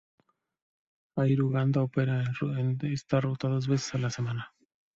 Air 1.23 1.41
Uganda 1.43 1.83
opera 1.83 2.23
esta 2.81 3.21
ruta 3.21 3.47
dos 3.49 3.67
veces 3.67 3.93
a 3.93 3.99
la 3.99 4.09
semana. 4.09 4.51